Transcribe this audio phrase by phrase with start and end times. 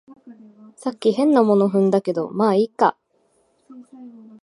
[0.77, 2.97] さっき変なもの踏んだけど、まあいいか